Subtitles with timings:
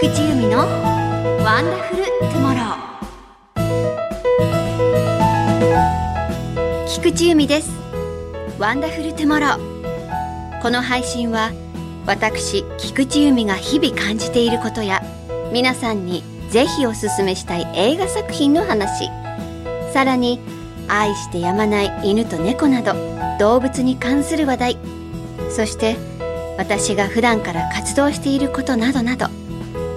[0.00, 0.60] 菊池由美の
[1.44, 3.58] ワンダフルトゥモロー
[6.88, 7.70] 菊池由美です。
[8.58, 11.52] ワンダフルトゥモローこの配信は
[12.06, 15.02] 私菊池由美が日々感じていることや
[15.52, 19.10] 皆さんにぜひおすすめしたい映画作品の話。
[19.92, 20.40] さらに
[20.88, 22.94] 愛してやまない犬と猫など
[23.38, 24.78] 動物に関する話題。
[25.50, 25.98] そして
[26.56, 29.26] 私が普段から活動していることなどなど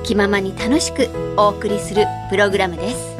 [0.06, 3.16] 気ままに楽しくお送りするプログラムです。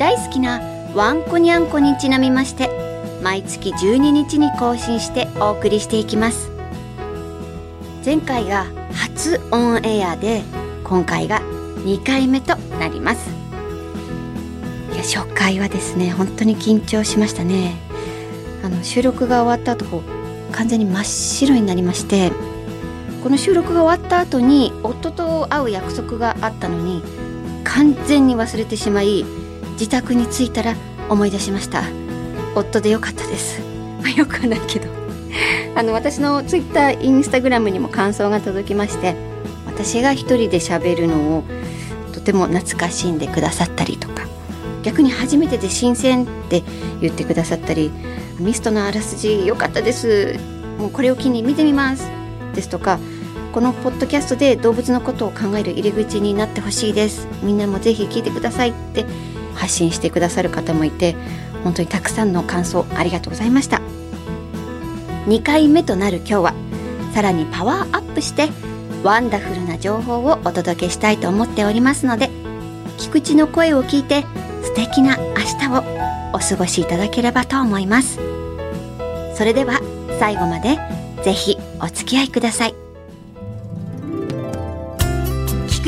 [0.00, 0.60] 大好きな
[0.94, 2.68] ワンコニャンコにちなみまして
[3.22, 6.50] 毎月12日に更新してお送りしていきます。
[8.04, 10.42] 前回が初オンエアで
[10.82, 13.30] 今回が2回目となります。
[14.92, 17.76] いや初回はですね本当に緊張しましたね。
[18.64, 20.02] あの収録が終わった後こ
[20.50, 22.32] う完全に真っ白になりまして
[23.24, 27.02] この収録が終わった後に夫と会う約束があったのに
[27.64, 29.24] 完全に忘れてしまい
[29.72, 30.74] 自宅に着いたら
[31.08, 31.84] 思い出しました。
[32.54, 33.62] 夫でよかったです。
[34.14, 34.88] よくはないけど。
[35.74, 39.16] あの私のツイッターインスタグラムにも感想が届きまして
[39.64, 41.44] 私が一人で喋るのを
[42.12, 44.26] とても懐かしんでくださったりとか
[44.82, 46.62] 逆に初めてで新鮮って
[47.00, 47.90] 言ってくださったり
[48.38, 50.38] ミストのあらすじ良かったです。
[50.78, 52.06] もうこれを機に見てみます。
[52.54, 52.98] ですとか
[53.54, 57.28] このポッドキャストで動物のことを考える入り口になってほしいです。
[57.40, 59.06] みんなもぜひ聞いてくださいって
[59.54, 61.14] 発信してくださる方もいて
[61.62, 63.80] 本当にたくさんの感想ありがとうございました。
[65.28, 66.54] 2回目となる今日は
[67.14, 68.48] さらにパワーアップして
[69.04, 72.30] ワンダフルな情報をお届けしたいと思っておりますので
[72.98, 74.22] 菊池の声を聞いて
[74.64, 75.84] 素敵な明日を
[76.34, 78.18] お過ごしいただければと思います。
[79.36, 79.80] それでは
[80.18, 80.76] 最後まで
[81.22, 82.83] ぜひお付き合いください。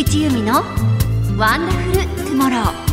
[0.07, 0.63] 菊池由美の
[1.37, 2.87] ワンダフルトゥモロー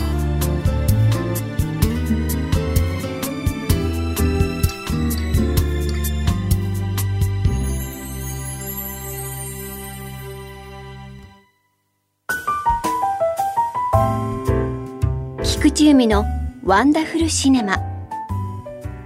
[15.43, 16.25] 菊池由美の
[16.63, 17.77] ワンダフルシネマ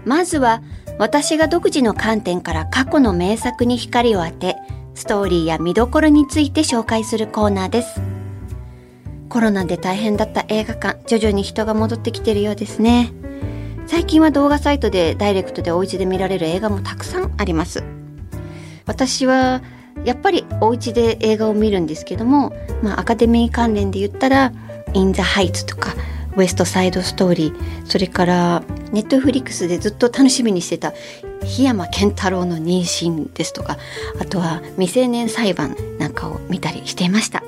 [0.05, 0.61] まずは
[0.97, 4.55] 私が独自の観点から過去の名作に光を当て
[4.97, 8.06] ストーリーや見どころについて紹介するコーナーです。
[9.29, 13.11] コロナで大変だった映画館徐々に人が戻ってきてるようですね。
[13.85, 17.83] 最近は動画サイトでダイレクトでお家で見られる映画もたくさんあります。
[18.85, 19.61] 私は
[20.03, 24.53] やっぱりお家で映画を見るんですけども、まあ、アカデミー関連で言ったら
[24.93, 25.95] 「イン・ザ・ハイツ」とか
[26.35, 30.93] ウエストサイドストーリーそれからネットフリックスでずっと楽しみにしてた
[31.41, 33.77] 檜山健太郎の妊娠ですとか
[34.19, 37.43] あとは未成年裁判なんかを見たりしていました。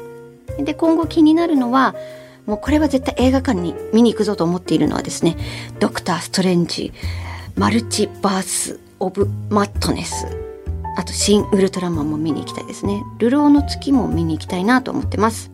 [0.65, 1.95] で今後気になるのは
[2.45, 5.37] もうこれは絶対映画館に見に行くぞと思っているのはですね
[5.79, 6.91] 「ドクター・ストレンジ」
[7.55, 10.25] 「マルチバース・オブ・マットネス」
[10.97, 15.51] あと「新ウルトラマン」も見に行きたいですね「流浪の月」も見に行きたいなと思ってます。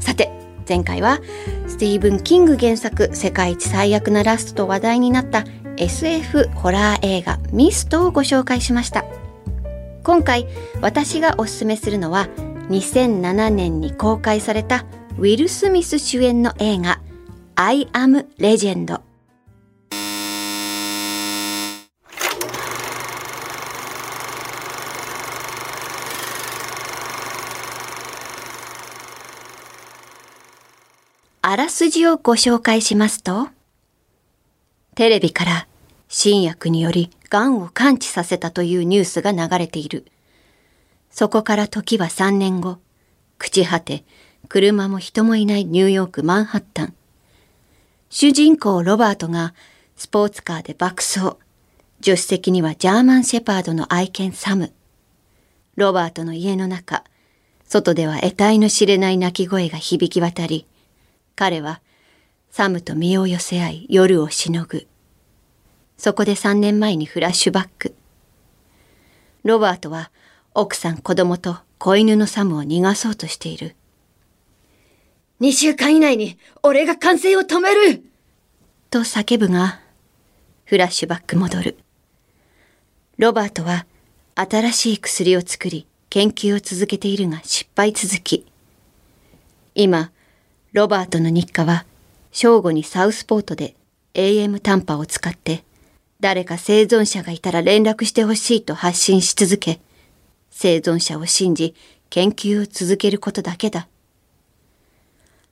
[0.00, 0.30] さて
[0.68, 1.20] 前回は
[1.66, 5.44] スティーブン・キング原作世界一最悪なラストと話題になった
[5.76, 9.04] SF ホラー映画ミストをご紹介しました。
[10.02, 10.48] 今回
[10.80, 12.28] 私がおすすめするのは
[12.72, 14.86] 2007年に公開された
[15.18, 17.00] ウィル・スミス主演の映画
[17.54, 19.02] I am Legend
[31.44, 33.48] あらすじをご紹介しますと、
[34.94, 35.66] テレビから
[36.08, 40.06] 新薬により癌を完治させたというニュースが流れている。
[41.12, 42.78] そこから時は3年後、
[43.38, 44.04] 朽ち果て、
[44.48, 46.94] 車も人もいないニューヨーク・マンハッタン。
[48.08, 49.54] 主人公ロバートが
[49.94, 51.36] スポーツカーで爆走。
[52.00, 54.72] 助手席にはジャーマンシェパードの愛犬サム。
[55.76, 57.04] ロバートの家の中、
[57.68, 60.66] 外では得体の知れない鳴き声が響き渡り、
[61.36, 61.82] 彼は
[62.50, 64.86] サムと身を寄せ合い夜をしのぐ。
[65.98, 67.94] そこで3年前にフラッシュバック。
[69.44, 70.10] ロバートは
[70.54, 73.74] 奥さん子供と子犬のサムを逃がそうとしている。
[75.40, 78.02] 2週間以内に俺が完成を止める
[78.90, 79.80] と叫ぶが、
[80.66, 81.78] フラッシュバック戻る。
[83.16, 83.86] ロバートは
[84.34, 88.46] 新しい薬を作り研究を続けているが失敗続き。
[89.74, 90.12] 今、
[90.72, 91.86] ロバートの日課は
[92.30, 93.74] 正午にサウスポートで
[94.12, 95.64] AM 短波を使って
[96.20, 99.80] 誰か生存者がいたら連絡してほしいと発信し続け、
[100.52, 101.74] 生存者を信じ
[102.10, 103.88] 研究を続けることだけだ。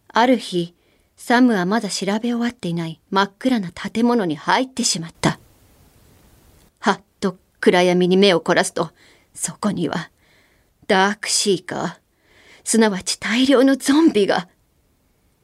[0.08, 0.74] ある日、
[1.16, 5.40] サムはまだ調べ終わっていない真っ暗な建物に入ってしまった。
[6.78, 8.90] はっと暗闇に目を凝らすと、
[9.34, 10.10] そこには、
[10.86, 11.94] ダークシーカー、
[12.62, 14.48] すなわち大量のゾンビが。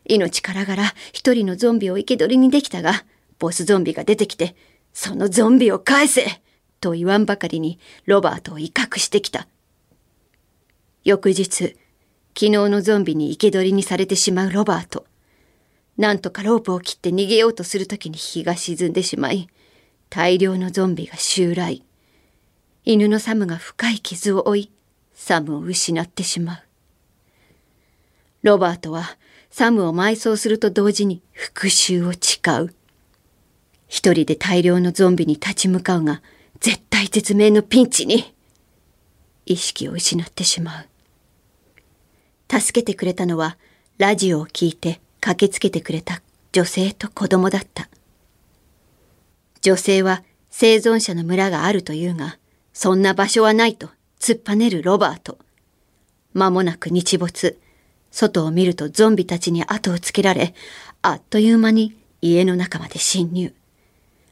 [0.05, 3.05] 命からがら一人のゾンビを生け捕りにできたが、
[3.39, 4.55] ボスゾンビが出てきて、
[4.93, 6.43] そのゾンビを返せ
[6.87, 9.49] と言わんばかりにロバートを威嚇してきた。
[11.03, 15.05] 翌日、昨日のゾンビに生け捕りにされてしまうロバート。
[15.97, 19.49] なんとかロープを切って逃げようとするときに日が沈んでしまい、
[20.11, 21.83] 大量のゾンビが襲来。
[22.85, 24.71] 犬のサムが深い傷を負い、
[25.13, 26.59] サムを失ってしまう。
[28.45, 29.19] ロバートは
[29.51, 32.73] サムを埋葬すると同時に復讐を誓う。
[33.89, 36.23] 一人で大量のゾンビに立ち向かうが、
[36.97, 38.33] 絶対絶命のピンチに、
[39.45, 40.87] 意識を失ってしまう。
[42.61, 43.59] 助けてくれたのは、
[43.99, 46.23] ラジオを聞いて駆けつけてくれた
[46.53, 47.91] 女性と子供だった。
[49.61, 52.39] 女性は生存者の村があるというが、
[52.73, 55.37] そんな場所はないと突っぱねるロバート。
[56.33, 57.59] 間もなく日没。
[58.11, 60.55] 外を見るとゾンビたちに後をつけられ、
[61.03, 63.53] あっという間に家の中まで侵入。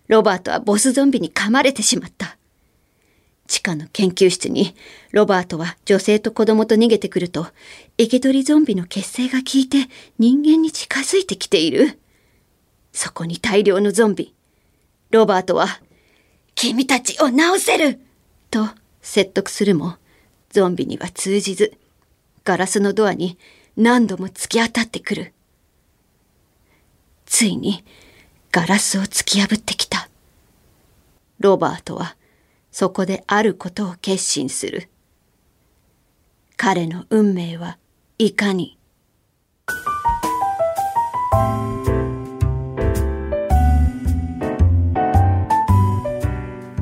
[0.08, 2.38] ロバートはボスゾンビに噛まれてしまった。
[3.46, 4.74] 地下の研究室に、
[5.12, 7.46] ロバートは女性と子供と逃げてくると、
[7.98, 9.88] 生け捕りゾンビの血清が効いて
[10.18, 11.98] 人間に近づいてきている。
[12.92, 14.34] そこに大量のゾンビ。
[15.10, 15.80] ロバートは、
[16.54, 18.00] 君たちを治せる
[18.50, 18.68] と
[19.02, 19.96] 説得するも、
[20.50, 21.76] ゾンビには通じず、
[22.44, 23.38] ガラスのドアに
[23.76, 25.34] 何度も突き当たってくる。
[27.26, 27.84] ついに、
[28.52, 30.08] ガラスを突き破ってきた。
[31.40, 32.16] ロバートは、
[32.76, 34.88] そこであることを決心する。
[36.56, 37.78] 彼の運命は
[38.18, 38.76] いかに？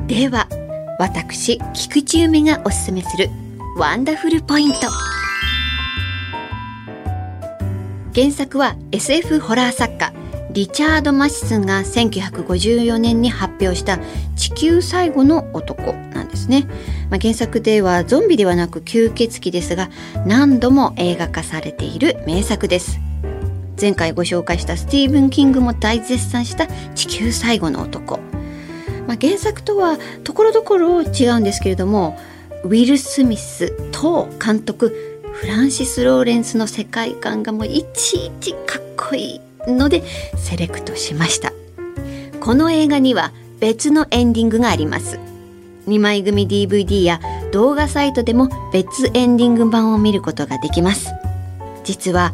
[0.07, 0.47] では、
[0.97, 3.29] 私、菊池由美がおすすめする
[3.77, 4.79] ワンダフルポイント。
[8.15, 10.11] 原作は SF ホラー作家
[10.53, 13.99] リチャード・マシスンが1954年に発表した
[14.35, 16.67] 地球最後の男なんですね、
[17.09, 19.89] まあ、原作ではゾンビではなく吸血鬼ですが
[20.27, 22.99] 何度も映画化されている名作です。
[23.81, 28.19] 前回ご紹介したスティーブン・キングも大絶賛した地球最後の男、
[29.07, 32.17] まあ、原作とはところどころ違うんですけれども
[32.63, 34.95] ウィル・スミスと監督
[35.33, 40.03] フランシス・ローレンスの世界観がもういちいちかっこいいので
[40.37, 41.53] セレクトしました。
[42.39, 45.19] この映画には別のエンディングがあります。
[45.87, 47.19] 2枚組 DVD や
[47.51, 51.09] 動画サイトでも別エンディング版を見ることができます。
[51.83, 52.33] 実は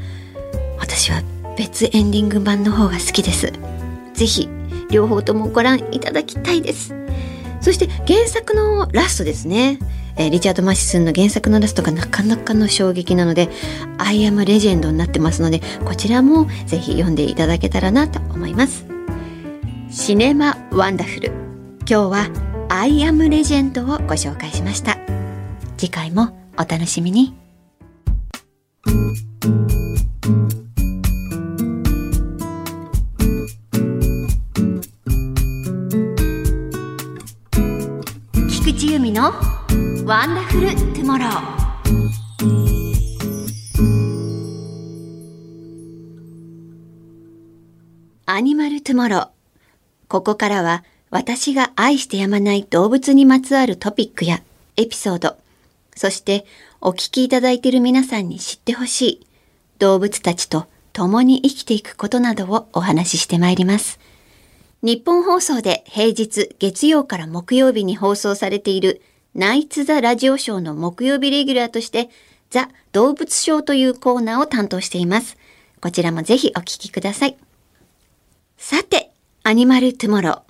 [0.80, 1.22] 私は
[1.58, 3.52] 別エンディング版の方が好きです。
[4.14, 4.50] ぜひ
[4.90, 6.96] 両方ともご覧いただきたいです。
[7.62, 9.78] そして原作のラストですね。
[10.16, 13.50] えー、リチャード・マシスンの原作のラストがなかなかの衝撃なので
[13.98, 18.86] 「アイアムレジェンド」になってますのでこちらもぜひ読んでいただけたらなと思います。
[19.90, 21.32] シネマ・ワンダフル。
[21.90, 22.30] 今日は
[22.70, 24.98] 「アイアムレジェンド」をご紹介しました。
[25.78, 27.49] 次回もお楽しみに。
[48.89, 49.27] トゥモロー
[50.08, 54.41] ここからは私が愛してやまない動物にまつわるトピックや
[54.77, 55.38] エピソード、
[55.96, 56.43] そして
[56.81, 59.27] お聞きいただいている皆さんに知ってほしい
[59.77, 64.00] 動物たちと共に生きていくことなどをお話ししてまいります。
[64.81, 69.03] 日本放送で平日月曜から木曜日に放送されている
[69.36, 72.10] ナイツ・ザ・ラジオショーの木曜日レギュラーとして、
[72.50, 75.38] ザ・動物ショーというコーナーを担当しています。
[75.79, 77.38] こちらもぜひお聞きください。
[78.62, 79.10] さて、
[79.44, 80.42] アニマル・トゥモロー。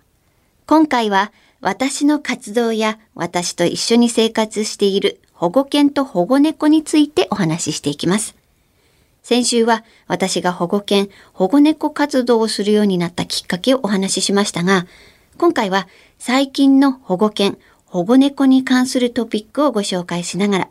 [0.66, 8.36] 今回は私の活動や私と一緒に生活している保護犬と保護猫についてお話ししていきます。
[9.22, 14.88] 先週は私が保護犬、保護猫活動をするようになったきっかけをお話ししましたが、
[15.38, 15.88] 今回は
[16.18, 20.70] 最近の保護犬、保護猫に関するトピックをご紹介しながら、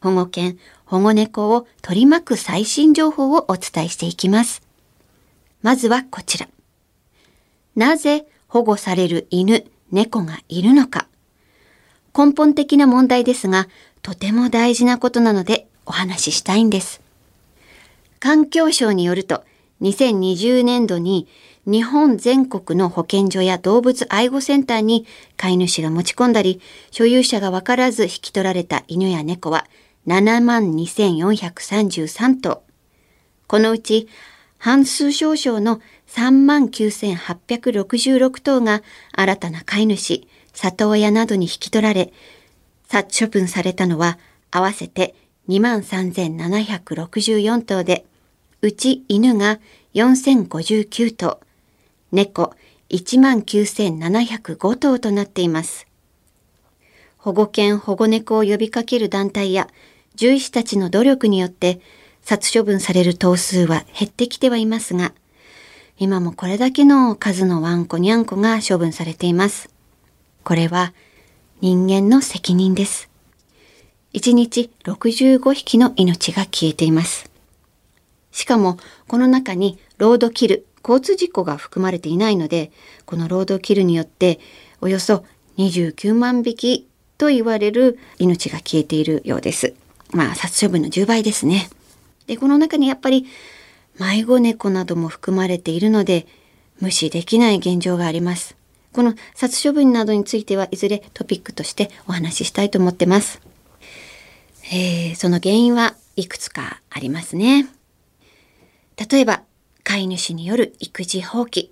[0.00, 4.62] 保護犬、保護猫を取り巻く最新情報をお伝えしていきます。
[5.60, 6.48] まずはこちら。
[7.78, 11.06] なぜ保護される犬、猫がいるのか。
[12.12, 13.68] 根本的な問題ですが、
[14.02, 17.00] とても大事なことなのでお話ししたいんです。
[18.18, 19.44] 環境省によると、
[19.80, 21.28] 2020年度に
[21.66, 25.06] 日本全国の保健所や動物愛護センターに
[25.36, 29.68] 飼い主が持ち込んだり、所有者がわからず引き取られた犬や猫は
[30.08, 32.64] 72,433頭。
[33.46, 34.08] このうち
[34.58, 42.12] 半数少々の3万9866頭が新たな飼い主、里親などに引き取られ、
[42.88, 44.18] 殺処分されたのは
[44.50, 45.14] 合わせて
[45.48, 48.04] 2万3764頭で、
[48.60, 49.60] うち犬が
[49.94, 51.40] 4059頭、
[52.10, 52.54] 猫
[52.90, 55.86] 19,705頭となっています。
[57.18, 59.68] 保護犬保護猫を呼びかける団体や
[60.16, 61.80] 獣医師たちの努力によって
[62.28, 65.14] 殺処分される頭数は減ってきてはいますが、
[65.96, 69.70] 今もこれだけの数のワンコニャンコが処分されています。
[70.44, 70.92] これは
[71.62, 73.08] 人間の責任です。
[74.12, 77.30] 1日65匹の命が消えています。
[78.30, 82.72] しかも、この中にロードキル、交通事故が含まれていないので、
[83.06, 84.38] このロードキルによって
[84.82, 85.24] およそ
[85.56, 89.72] 29万匹と言われる命が消えているようです。
[90.10, 91.70] まあ、殺処分の10倍ですね。
[92.28, 93.26] で、この中にやっぱり
[93.98, 96.26] 迷子猫なども含まれているので、
[96.78, 98.56] 無視できない現状があります。
[98.92, 103.40] この殺処分などについてはいずれトピックとしてお話ししたいと思ってます。
[104.72, 107.66] えー、その原因はいくつかありますね。
[109.10, 109.42] 例えば、
[109.82, 111.70] 飼い主による育児放棄。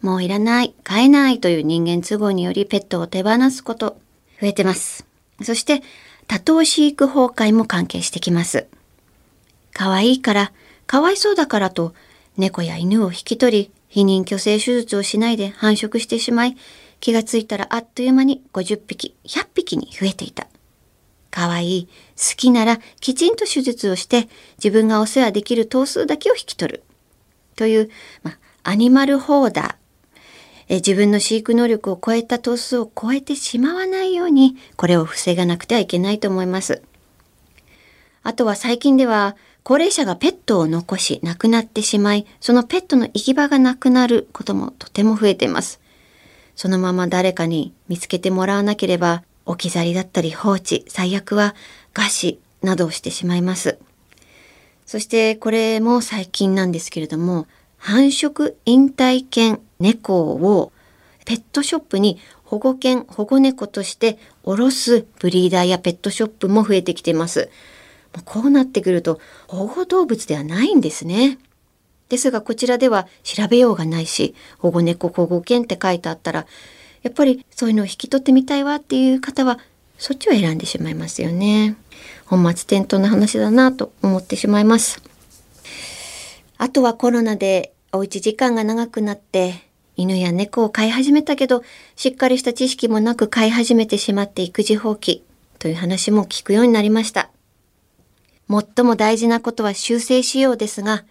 [0.00, 3.98] もういらない、飼えないという人間都合によりペットを手放すこと、
[4.40, 5.04] 増えてます。
[5.42, 5.82] そして、
[6.28, 8.68] 多頭飼育崩壊も関係してきます。
[9.78, 10.52] 可愛いから、
[10.88, 11.94] かわいそうだからと、
[12.36, 16.56] 猫や犬を引き取り、避妊去勢手術をしないで繁殖してしまい、
[16.98, 20.48] 気がついたらあっという間に50匹、100匹に増えていた。
[21.30, 26.82] 可愛い、好きならきちんと手術をして自分がお世話できる頭数だけを引き取る。
[27.54, 27.90] という、
[28.24, 28.32] ま
[28.64, 29.74] アニマルホーダー。
[30.70, 36.82] え自分の飼育能力を超えた頭数を超えてしまわないように、これを防がなくてはいけないと思います。
[38.24, 39.36] あとは最近では、
[39.68, 45.78] 高齢者がペットを残し亡くなってしまい、そのペットの行き場がなくなることもとても増えています。
[46.56, 51.54] そのまま誰かに見つけてもらわなければ、置き去りだったり放置、最悪は
[51.92, 53.76] 餓死などをしてしまいます。
[54.86, 57.46] そしてこれも最近なんですけれども、
[57.76, 60.72] 繁殖引退犬猫を
[61.26, 67.50] ペットショップに保護犬、保護猫として卸すブリーダーやペットショップも増えてきています。
[68.14, 71.38] もうこうなってくると保護動物ではないんですね。
[72.08, 76.46] ですがこちらでは調べようがないし、保護猫保護犬って書いてあったら
[77.02, 79.58] やっぱりそういうのを引き取ってみたいわっていう方は
[79.98, 81.76] そっちを選んでしまいますよね。
[82.26, 85.02] 本末転倒な話だなと思ってしまいます。
[86.56, 91.62] あとはコロナでおうち時間が長くなって犬や猫を飼い始めたけど
[91.96, 95.22] しっかりした知識もなく飼い始めてしまって育児放棄
[95.58, 97.30] という話も聞くようになりました。
[98.48, 101.04] 最も大事なことは修正しようですが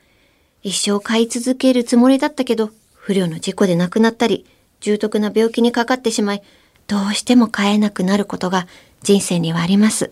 [0.63, 4.46] 一生飼い続けるつもりだったけど不慮の事故で亡くなったり
[4.79, 6.44] 重篤な病気にかかってしまい、
[6.88, 8.67] どうしても飼えなくなることが
[9.01, 10.12] 人生にはあります。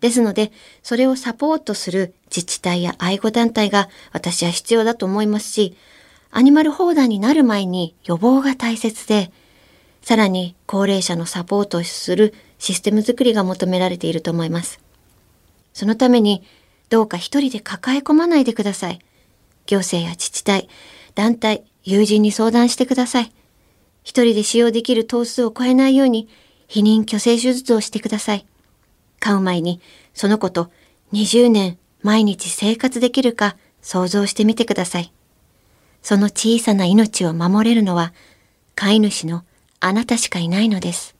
[0.00, 5.76] ですので、それをサポートする自治体や愛護団体が私は必要だと思いますし、
[6.30, 9.30] アニマルホーダーになる前に予防が大切で、
[10.02, 14.80] さらに高齢者のサポートをするシステムづくりが求められていると思います。
[15.72, 16.42] そのために、
[16.88, 18.98] どうか一人で抱え込まないでください。
[19.66, 20.68] 行政や自治体、
[21.14, 23.32] 団体、友人に相談してください。
[24.02, 26.28] 一人で使用できる頭数を超えないように
[26.68, 28.46] 避妊去勢手術をしてください。
[29.20, 29.80] 飼う前に
[30.14, 30.70] その子と
[31.12, 35.12] 20年毎日生活できるか想像してみてください。
[36.02, 38.12] その小さな命を守れるのは
[38.74, 39.44] 飼い主の
[39.80, 41.14] あなたしかいないのです。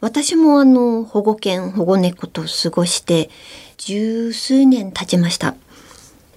[0.00, 3.30] 私もあの保護犬保護猫と過ごして
[3.78, 5.56] 十数年経ちました。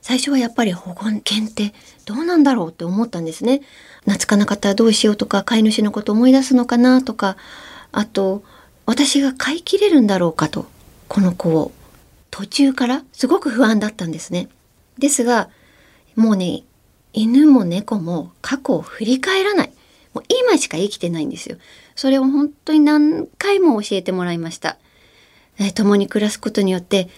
[0.02, 1.74] 最初はやっぱり保護犬って
[2.06, 3.62] どうなんだろうって思ったんですね。
[4.02, 7.38] 懐かなかったらどうしようとか飼い主のこと思い出すのかなとか
[7.92, 8.44] あと
[8.88, 10.66] 私が飼いきれるんだろうかと
[11.08, 11.72] この子を
[12.32, 14.50] 途中からすごく不安だったんですね。
[14.98, 15.50] ですが
[16.16, 16.64] もうね
[17.14, 19.74] 犬も猫も過去を振り返らない。
[20.14, 21.58] もう今しか生きてないんですよ。
[22.02, 24.80] それを本当に何回も教えてもらいました。
[25.60, 27.10] え共に暮らすことによって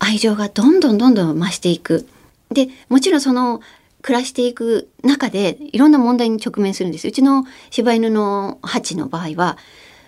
[0.00, 2.08] 愛情がどんどんどんどん増していく。
[2.50, 3.60] でもちろんその
[4.00, 7.06] 暮らしていく中でいろんな問題に直面するんです。
[7.06, 9.58] うちの柴犬のハチの場合は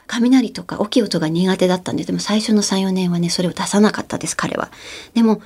[0.08, 4.72] 雷とか大きい音が苦手だったんででも最初の34年はねそれを出さなかったです彼は。
[5.14, 5.42] でも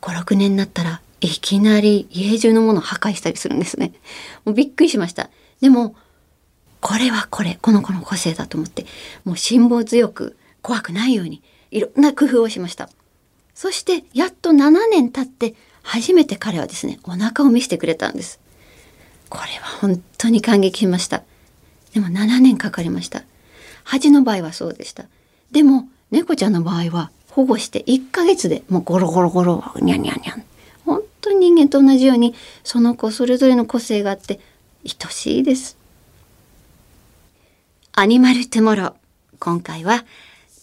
[0.00, 3.92] 56年になったらいきなり家中のものを破壊したりするんですね。
[4.44, 5.30] もうびっくりしました。
[5.60, 5.94] でも
[6.80, 8.86] これはこれこの子の個性だと思って
[9.24, 12.88] もう辛抱強く怖くないようにいろんな工夫をしました。
[13.54, 18.40] そしてやっと7年経って初めて彼はですねお腹を見せてくれたんです。
[19.28, 21.22] これは本当に感激しました。
[21.94, 23.22] でも7年かかりました。
[23.84, 25.06] 恥の場合はそうでした。
[25.50, 30.44] でも猫ちゃんの場合は保護して1ヶ月でもうゴロゴロゴロニャンニャンニャン。
[30.84, 34.40] 本当に人間と同じようにその子それぞれの個性があって
[34.84, 35.77] 愛しいです。
[38.00, 38.92] アニマルトゥモロー。
[39.40, 40.04] 今回は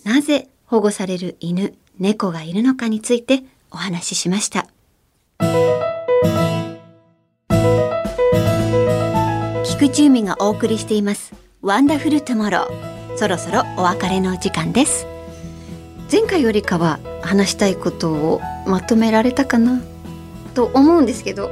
[0.05, 4.67] なぜ保護される犬、猫がいるのかについてお話ししました。
[9.65, 15.05] 菊池由美がお送りしていますワンダフルトゥモローそろそろお別れの時間です
[16.09, 19.81] 前回よりかは話したいことをまとめられたかな？
[20.53, 21.51] と思うんですけど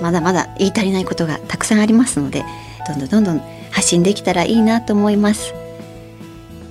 [0.00, 2.44] まだまだ言い足りないことがたくさんありますので
[2.86, 5.54] どんどんどんどん発信できたらいいなと思います。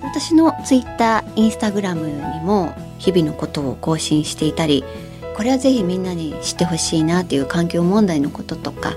[0.02, 4.84] 私のツイッターインスタグラムにも日々のことを更新していたり
[5.36, 8.96] これはぜひみんなに知ってほしいなっていう環境問題のこととか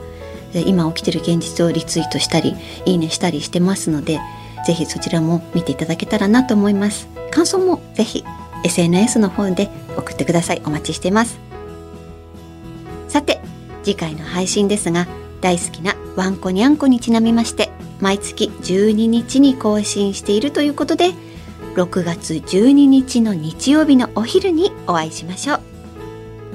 [0.55, 4.19] 今起きてる現実をリツイートしたりいいねしたりしてますので
[4.67, 7.09] ぜひそちらも見ていただけたらなと思います。
[7.31, 8.25] 感想もぜひ
[8.65, 10.63] SNS の方で送ってください。
[10.65, 11.39] お待ちしています。
[13.09, 13.41] さて
[13.85, 15.07] 次回の配信ですが
[15.41, 21.11] 大好きなワンコにゃんこにちなみまして毎月12日に更新しているということで
[21.75, 25.61] 6月12日の日曜日のお昼にお会いしましょう。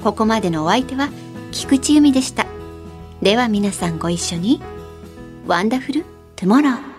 [0.02, 1.10] ここまでのお相手は
[1.52, 2.46] 菊池由美でした。
[3.22, 4.60] では皆さんご一緒に。
[5.46, 6.95] ワンダフルトゥモロー